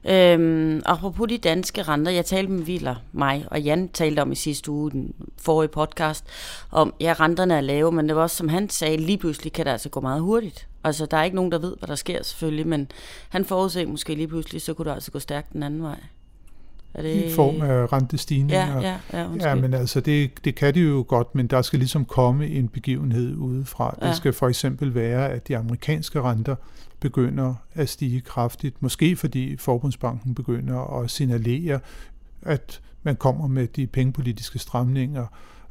Øhm, 0.05 0.81
apropos 0.85 1.29
de 1.29 1.37
danske 1.37 1.81
renter, 1.81 2.11
jeg 2.11 2.25
talte 2.25 2.51
med 2.51 2.63
Viller, 2.63 2.95
mig 3.11 3.45
og 3.51 3.61
Jan 3.61 3.89
talte 3.89 4.19
om 4.19 4.31
i 4.31 4.35
sidste 4.35 4.71
uge, 4.71 4.91
den 4.91 5.13
forrige 5.41 5.69
podcast, 5.69 6.25
om, 6.71 6.93
ja, 6.99 7.15
renterne 7.19 7.53
er 7.53 7.61
lave, 7.61 7.91
men 7.91 8.07
det 8.07 8.15
var 8.15 8.21
også, 8.21 8.35
som 8.35 8.47
han 8.47 8.69
sagde, 8.69 8.97
lige 8.97 9.17
pludselig 9.17 9.53
kan 9.53 9.65
det 9.65 9.71
altså 9.71 9.89
gå 9.89 10.01
meget 10.01 10.21
hurtigt. 10.21 10.67
Altså, 10.83 11.05
der 11.05 11.17
er 11.17 11.23
ikke 11.23 11.35
nogen, 11.35 11.51
der 11.51 11.59
ved, 11.59 11.75
hvad 11.79 11.87
der 11.87 11.95
sker 11.95 12.23
selvfølgelig, 12.23 12.67
men 12.67 12.87
han 13.29 13.45
forudser 13.45 13.87
måske 13.87 14.15
lige 14.15 14.27
pludselig, 14.27 14.61
så 14.61 14.73
kunne 14.73 14.89
det 14.89 14.95
altså 14.95 15.11
gå 15.11 15.19
stærkt 15.19 15.53
den 15.53 15.63
anden 15.63 15.83
vej. 15.83 15.99
Er 16.93 17.01
det... 17.01 17.25
I 17.25 17.31
form 17.31 17.61
af 17.61 17.93
rentestigninger. 17.93 18.81
Ja, 18.81 18.97
ja, 19.13 19.21
ja, 19.21 19.49
ja 19.49 19.55
men 19.55 19.73
altså 19.73 19.99
det, 19.99 20.45
det 20.45 20.55
kan 20.55 20.73
de 20.73 20.79
jo 20.79 21.05
godt, 21.07 21.35
men 21.35 21.47
der 21.47 21.61
skal 21.61 21.79
ligesom 21.79 22.05
komme 22.05 22.47
en 22.47 22.67
begivenhed 22.67 23.35
udefra. 23.35 23.97
Ja. 24.01 24.07
Det 24.07 24.15
skal 24.15 24.33
for 24.33 24.47
eksempel 24.47 24.95
være, 24.95 25.29
at 25.29 25.47
de 25.47 25.57
amerikanske 25.57 26.21
renter 26.21 26.55
begynder 27.03 27.55
at 27.73 27.89
stige 27.89 28.21
kraftigt. 28.21 28.81
Måske 28.81 29.15
fordi 29.15 29.57
Forbundsbanken 29.57 30.35
begynder 30.35 31.01
at 31.01 31.11
signalere, 31.11 31.79
at 32.41 32.81
man 33.03 33.15
kommer 33.15 33.47
med 33.47 33.67
de 33.67 33.87
pengepolitiske 33.87 34.59
stramninger 34.59 35.25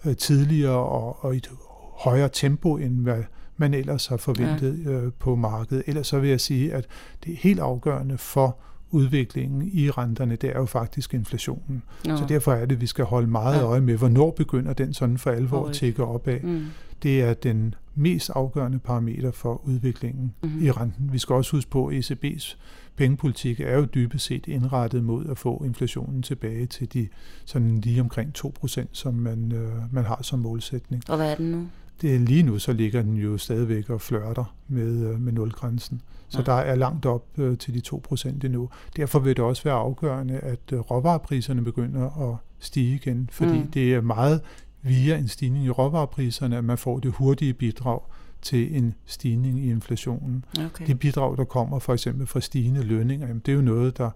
øh, 0.05 0.17
tidligere 0.17 0.77
og, 0.77 1.25
og 1.25 1.35
i 1.35 1.37
et 1.37 1.51
højere 1.99 2.29
tempo, 2.33 2.77
end 2.77 3.03
hvad 3.03 3.25
man 3.57 3.75
ellers 3.75 4.07
har 4.07 4.17
forventet 4.17 4.85
ja. 4.85 4.91
øh, 4.91 5.13
på 5.19 5.35
markedet. 5.35 5.83
Ellers 5.87 6.07
så 6.07 6.19
vil 6.19 6.31
jeg 6.31 6.41
sige, 6.41 6.73
at 6.75 6.87
det 7.25 7.33
er 7.33 7.37
helt 7.37 7.61
afgørende 7.61 8.19
for 8.19 8.59
udviklingen 8.93 9.71
i 9.73 9.91
renterne, 9.91 10.37
det 10.37 10.51
er 10.51 10.59
jo 10.59 10.67
faktisk 10.67 11.15
inflationen. 11.15 11.83
Ja. 12.07 12.17
Så 12.17 12.25
derfor 12.29 12.53
er 12.53 12.67
det, 12.67 12.75
at 12.75 12.81
vi 12.81 12.87
skal 12.87 13.05
holde 13.05 13.27
meget 13.27 13.63
øje 13.63 13.81
med, 13.81 13.97
hvornår 13.97 14.31
begynder 14.31 14.73
den 14.73 14.95
sådan 14.95 15.19
for 15.19 15.31
alvor 15.31 15.67
at 15.67 15.75
tække 15.75 16.05
opad. 16.05 16.41
Mm. 16.41 16.65
Det 17.03 17.23
er 17.23 17.35
den 17.35 17.75
mest 17.95 18.31
afgørende 18.35 18.79
parameter 18.79 19.31
for 19.31 19.61
udviklingen 19.65 20.35
mm. 20.43 20.63
i 20.63 20.71
renten. 20.71 21.13
Vi 21.13 21.19
skal 21.19 21.35
også 21.35 21.57
huske 21.57 21.71
på, 21.71 21.87
at 21.87 22.11
ECB's 22.11 22.57
pengepolitik 22.97 23.61
er 23.61 23.77
jo 23.77 23.85
dybest 23.85 24.27
set 24.27 24.47
indrettet 24.47 25.05
mod 25.05 25.27
at 25.27 25.39
få 25.39 25.63
inflationen 25.67 26.23
tilbage 26.23 26.67
til 26.67 26.93
de 26.93 27.09
sådan 27.45 27.81
lige 27.81 28.01
omkring 28.01 28.33
2%, 28.39 28.85
som 28.93 29.15
man, 29.15 29.53
øh, 29.53 29.73
man 29.93 30.05
har 30.05 30.19
som 30.23 30.39
målsætning. 30.39 31.03
Og 31.09 31.17
hvad 31.17 31.31
er 31.31 31.35
den 31.35 31.51
nu? 31.51 31.67
Det, 32.01 32.21
lige 32.21 32.43
nu 32.43 32.59
så 32.59 32.73
ligger 32.73 33.03
den 33.03 33.17
jo 33.17 33.39
stadigvæk 33.39 33.91
og 33.91 34.01
flørter 34.01 34.55
med, 34.69 35.07
øh, 35.07 35.21
med 35.21 35.33
nulgrænsen. 35.33 36.03
Så 36.29 36.39
ja. 36.39 36.45
der 36.45 36.53
er 36.53 36.75
langt 36.75 37.07
op 37.07 37.25
øh, 37.39 37.59
til 37.59 37.75
de 37.75 37.97
2% 38.15 38.29
endnu. 38.29 38.69
Derfor 38.97 39.19
vil 39.19 39.37
det 39.37 39.45
også 39.45 39.65
være 39.65 39.75
afgørende, 39.75 40.39
at 40.39 40.61
øh, 40.73 40.79
råvarepriserne 40.79 41.65
begynder 41.65 42.31
at 42.31 42.37
stige 42.59 42.95
igen, 42.95 43.29
fordi 43.33 43.59
mm. 43.59 43.71
det 43.71 43.95
er 43.95 44.01
meget 44.01 44.41
via 44.83 45.19
en 45.19 45.29
stigning 45.29 45.65
i 45.65 45.71
råvarepriserne, 45.71 46.57
at 46.57 46.65
man 46.65 46.79
får 46.79 46.99
det 46.99 47.13
hurtige 47.13 47.55
bidrag 47.55 48.01
til 48.43 48.77
en 48.77 48.95
stigning 49.07 49.59
i 49.59 49.71
inflationen. 49.71 50.45
Okay. 50.59 50.87
Det 50.87 50.99
bidrag, 50.99 51.37
der 51.37 51.45
kommer 51.45 51.79
for 51.79 51.93
eksempel 51.93 52.27
fra 52.27 52.41
stigende 52.41 52.83
lønninger, 52.83 53.27
jamen 53.27 53.43
det 53.47 53.53
er 53.53 53.57
jo 53.57 53.63
noget, 53.63 53.99
der 53.99 54.11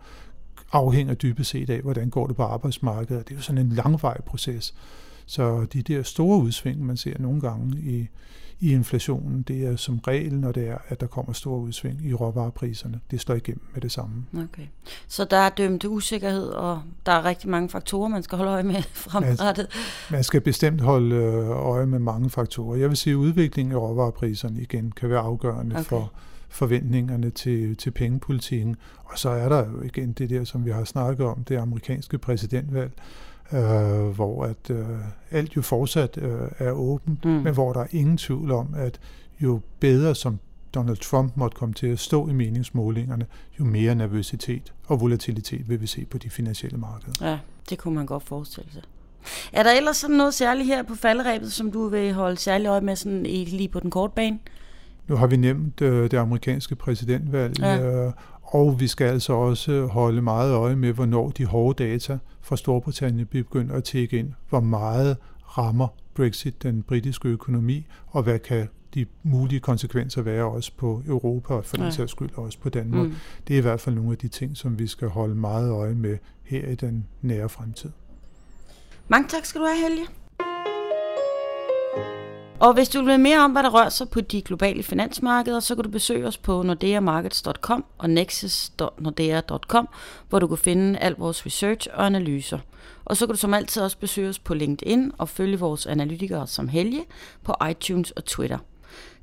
afhænger 0.72 1.14
dybest 1.14 1.50
set 1.50 1.70
af, 1.70 1.80
hvordan 1.80 2.10
går 2.10 2.26
det 2.26 2.36
på 2.36 2.42
arbejdsmarkedet. 2.42 3.28
Det 3.28 3.34
er 3.34 3.36
jo 3.36 3.42
sådan 3.42 3.66
en 3.66 3.72
langvarig 3.72 4.24
proces. 4.24 4.74
Så 5.26 5.66
de 5.72 5.82
der 5.82 6.02
store 6.02 6.38
udsving, 6.38 6.86
man 6.86 6.96
ser 6.96 7.18
nogle 7.18 7.40
gange 7.40 7.78
i, 7.78 8.08
i 8.60 8.72
inflationen, 8.72 9.42
det 9.42 9.66
er 9.66 9.76
som 9.76 9.98
regel, 9.98 10.34
når 10.34 10.52
det 10.52 10.68
er, 10.68 10.78
at 10.88 11.00
der 11.00 11.06
kommer 11.06 11.32
store 11.32 11.60
udsving 11.60 12.06
i 12.06 12.14
råvarepriserne. 12.14 13.00
Det 13.10 13.20
slår 13.20 13.34
igennem 13.34 13.62
med 13.74 13.82
det 13.82 13.92
samme. 13.92 14.24
Okay. 14.32 14.66
Så 15.08 15.24
der 15.24 15.36
er 15.36 15.48
dømt 15.48 15.84
usikkerhed, 15.84 16.48
og 16.48 16.82
der 17.06 17.12
er 17.12 17.24
rigtig 17.24 17.50
mange 17.50 17.68
faktorer, 17.68 18.08
man 18.08 18.22
skal 18.22 18.38
holde 18.38 18.52
øje 18.52 18.62
med 18.62 18.82
fremrettet. 19.06 19.68
Man, 20.10 20.16
man 20.16 20.24
skal 20.24 20.40
bestemt 20.40 20.80
holde 20.80 21.16
øh, 21.16 21.48
øje 21.48 21.86
med 21.86 21.98
mange 21.98 22.30
faktorer. 22.30 22.76
Jeg 22.76 22.88
vil 22.88 22.96
sige, 22.96 23.12
at 23.12 23.16
udviklingen 23.16 23.72
af 23.72 23.78
råvarepriserne 23.78 24.62
igen 24.62 24.92
kan 24.92 25.10
være 25.10 25.20
afgørende 25.20 25.74
okay. 25.74 25.84
for 25.84 26.12
forventningerne 26.48 27.30
til, 27.30 27.76
til 27.76 27.90
pengepolitikken. 27.90 28.76
Og 29.04 29.18
så 29.18 29.28
er 29.28 29.48
der 29.48 29.70
jo 29.70 29.82
igen 29.82 30.12
det 30.12 30.30
der, 30.30 30.44
som 30.44 30.64
vi 30.64 30.70
har 30.70 30.84
snakket 30.84 31.26
om, 31.26 31.44
det 31.44 31.56
amerikanske 31.56 32.18
præsidentvalg, 32.18 32.92
øh, 33.52 34.08
hvor 34.08 34.44
at 34.44 34.70
øh, 34.70 34.86
alt 35.30 35.56
jo 35.56 35.62
fortsat 35.62 36.18
øh, 36.22 36.48
er 36.58 36.70
åbent, 36.70 37.24
mm. 37.24 37.30
men 37.30 37.54
hvor 37.54 37.72
der 37.72 37.80
er 37.80 37.86
ingen 37.90 38.16
tvivl 38.16 38.50
om, 38.50 38.74
at 38.76 39.00
jo 39.40 39.60
bedre 39.80 40.14
som 40.14 40.38
Donald 40.74 40.96
Trump 40.96 41.36
måtte 41.36 41.56
komme 41.56 41.74
til 41.74 41.86
at 41.86 41.98
stå 41.98 42.28
i 42.28 42.32
meningsmålingerne, 42.32 43.26
jo 43.60 43.64
mere 43.64 43.94
nervøsitet 43.94 44.72
og 44.86 45.00
volatilitet 45.00 45.68
vil 45.68 45.80
vi 45.80 45.86
se 45.86 46.04
på 46.04 46.18
de 46.18 46.30
finansielle 46.30 46.78
markeder. 46.78 47.30
Ja, 47.30 47.38
det 47.70 47.78
kunne 47.78 47.94
man 47.94 48.06
godt 48.06 48.22
forestille 48.22 48.72
sig. 48.72 48.82
Er 49.52 49.62
der 49.62 49.70
ellers 49.70 49.96
sådan 49.96 50.16
noget 50.16 50.34
særligt 50.34 50.66
her 50.66 50.82
på 50.82 50.94
falderæbet, 50.94 51.52
som 51.52 51.72
du 51.72 51.88
vil 51.88 52.12
holde 52.12 52.36
særligt 52.36 52.70
øje 52.70 52.80
med 52.80 52.96
sådan 52.96 53.22
lige 53.22 53.68
på 53.68 53.80
den 53.80 53.90
korte 53.90 54.12
bane? 54.16 54.38
Nu 55.08 55.16
har 55.16 55.26
vi 55.26 55.36
nemt 55.36 55.80
øh, 55.80 56.10
det 56.10 56.16
amerikanske 56.16 56.74
præsidentvalg, 56.74 57.60
ja. 57.60 58.06
øh, 58.06 58.12
og 58.46 58.80
vi 58.80 58.86
skal 58.88 59.04
altså 59.04 59.32
også 59.32 59.86
holde 59.86 60.22
meget 60.22 60.52
øje 60.52 60.76
med, 60.76 60.92
hvornår 60.92 61.30
de 61.30 61.44
hårde 61.44 61.84
data 61.84 62.18
fra 62.40 62.56
Storbritannien 62.56 63.26
begynder 63.26 63.74
at 63.74 63.84
tække 63.84 64.18
ind. 64.18 64.32
Hvor 64.48 64.60
meget 64.60 65.16
rammer 65.58 65.88
Brexit 66.14 66.62
den 66.62 66.82
britiske 66.82 67.28
økonomi, 67.28 67.86
og 68.06 68.22
hvad 68.22 68.38
kan 68.38 68.68
de 68.94 69.06
mulige 69.22 69.60
konsekvenser 69.60 70.22
være 70.22 70.44
også 70.44 70.72
på 70.76 71.02
Europa, 71.06 71.54
og 71.54 71.64
for 71.64 71.76
den 71.76 71.92
sags 71.92 72.10
skyld 72.12 72.30
også 72.34 72.58
på 72.58 72.68
Danmark. 72.68 73.08
Mm. 73.08 73.14
Det 73.48 73.54
er 73.54 73.58
i 73.58 73.62
hvert 73.62 73.80
fald 73.80 73.94
nogle 73.94 74.12
af 74.12 74.18
de 74.18 74.28
ting, 74.28 74.56
som 74.56 74.78
vi 74.78 74.86
skal 74.86 75.08
holde 75.08 75.34
meget 75.34 75.70
øje 75.70 75.94
med 75.94 76.18
her 76.44 76.66
i 76.68 76.74
den 76.74 77.06
nære 77.22 77.48
fremtid. 77.48 77.90
Mange 79.08 79.28
tak 79.28 79.44
skal 79.44 79.60
du 79.60 79.66
have, 79.66 79.88
Helge. 79.88 80.06
Og 82.60 82.74
hvis 82.74 82.88
du 82.88 82.98
vil 82.98 83.06
vide 83.06 83.18
mere 83.18 83.38
om, 83.38 83.52
hvad 83.52 83.62
der 83.62 83.70
rører 83.70 83.88
sig 83.88 84.08
på 84.08 84.20
de 84.20 84.42
globale 84.42 84.82
finansmarkeder, 84.82 85.60
så 85.60 85.74
kan 85.74 85.84
du 85.84 85.90
besøge 85.90 86.26
os 86.26 86.38
på 86.38 86.62
nordeamarkets.com 86.62 87.84
og 87.98 88.10
nexus.nordea.com, 88.10 89.88
hvor 90.28 90.38
du 90.38 90.46
kan 90.46 90.58
finde 90.58 90.98
al 90.98 91.14
vores 91.18 91.46
research 91.46 91.88
og 91.94 92.06
analyser. 92.06 92.58
Og 93.04 93.16
så 93.16 93.26
kan 93.26 93.34
du 93.34 93.38
som 93.38 93.54
altid 93.54 93.82
også 93.82 93.98
besøge 93.98 94.28
os 94.28 94.38
på 94.38 94.54
LinkedIn 94.54 95.12
og 95.18 95.28
følge 95.28 95.58
vores 95.58 95.86
analytikere 95.86 96.46
som 96.46 96.68
Helge 96.68 97.04
på 97.44 97.54
iTunes 97.70 98.10
og 98.10 98.24
Twitter. 98.24 98.58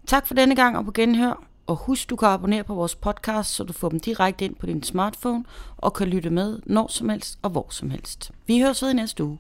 Tak 0.08 0.28
for 0.28 0.34
denne 0.34 0.56
gang 0.56 0.78
og 0.78 0.86
på 0.86 0.92
genhør. 0.92 1.44
Og 1.68 1.76
husk, 1.76 2.10
du 2.10 2.16
kan 2.16 2.28
abonnere 2.28 2.64
på 2.64 2.74
vores 2.74 2.96
podcast, 2.96 3.56
så 3.56 3.64
du 3.64 3.74
får 3.74 3.90
dem 3.90 4.00
direkte 4.00 4.46
ind 4.46 4.56
på 4.56 4.66
din 4.66 4.84
smartphone 4.84 5.44
og 5.78 5.94
kan 5.94 6.08
lytte 6.08 6.30
med 6.30 6.60
når 6.66 6.88
som 6.88 7.10
helst 7.10 7.40
og 7.42 7.50
hvor 7.50 7.68
som 7.70 7.90
helst. 7.90 8.32
Vi 8.48 8.60
høres 8.60 8.82
ved 8.82 8.90
i 8.90 8.94
næste 8.94 9.24
uge. 9.24 9.38